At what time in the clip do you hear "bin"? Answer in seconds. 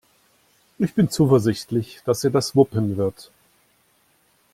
0.95-1.11